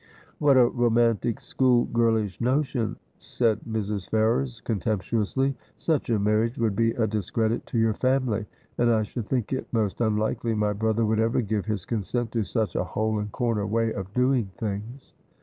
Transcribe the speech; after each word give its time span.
'What 0.39 0.57
a 0.57 0.65
romantic 0.65 1.39
schoolgirlish 1.41 2.41
notion!' 2.41 2.95
said 3.19 3.59
Mrs. 3.69 4.09
Ferrers 4.09 4.59
contemptuously. 4.61 5.55
'Such 5.77 6.09
a 6.09 6.17
marriage 6.17 6.57
would 6.57 6.75
be 6.75 6.89
a 6.93 7.05
discredit 7.05 7.67
to 7.67 7.77
your 7.77 7.93
family; 7.93 8.47
and 8.79 8.89
I 8.89 9.03
should 9.03 9.27
think 9.29 9.53
it 9.53 9.67
most 9.71 10.01
unlikely 10.01 10.55
my 10.55 10.73
brother 10.73 11.05
would 11.05 11.19
ever 11.19 11.41
give 11.41 11.67
his 11.67 11.85
consent 11.85 12.31
to 12.31 12.43
such 12.43 12.75
a 12.75 12.83
hole 12.83 13.19
and 13.19 13.31
corner 13.31 13.67
way 13.67 13.93
of 13.93 14.11
doing 14.15 14.49
things.' 14.57 15.13